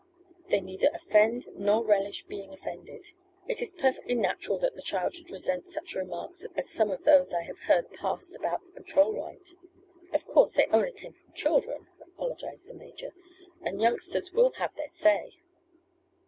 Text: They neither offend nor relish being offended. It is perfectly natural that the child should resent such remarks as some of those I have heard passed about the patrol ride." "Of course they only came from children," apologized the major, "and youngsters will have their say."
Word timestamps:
They 0.49 0.61
neither 0.61 0.89
offend 0.95 1.47
nor 1.55 1.83
relish 1.85 2.23
being 2.23 2.51
offended. 2.51 3.11
It 3.47 3.61
is 3.61 3.69
perfectly 3.69 4.15
natural 4.15 4.57
that 4.57 4.73
the 4.75 4.81
child 4.81 5.13
should 5.13 5.29
resent 5.29 5.67
such 5.69 5.93
remarks 5.93 6.43
as 6.57 6.71
some 6.71 6.89
of 6.89 7.03
those 7.03 7.35
I 7.35 7.43
have 7.43 7.59
heard 7.59 7.93
passed 7.93 8.35
about 8.35 8.61
the 8.65 8.71
patrol 8.81 9.13
ride." 9.13 9.49
"Of 10.11 10.25
course 10.25 10.55
they 10.55 10.65
only 10.73 10.93
came 10.93 11.13
from 11.13 11.33
children," 11.33 11.85
apologized 12.01 12.67
the 12.67 12.73
major, 12.73 13.13
"and 13.61 13.79
youngsters 13.79 14.33
will 14.33 14.53
have 14.53 14.73
their 14.75 14.89
say." 14.89 15.33